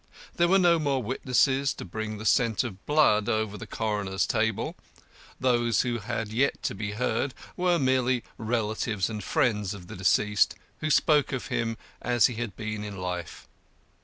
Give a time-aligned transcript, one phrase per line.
[0.37, 4.75] There were no more witnesses to bring the scent of blood over the coroner's table;
[5.39, 10.55] those who had yet to be heard were merely relatives and friends of the deceased,
[10.79, 13.47] who spoke of him as he had been in life.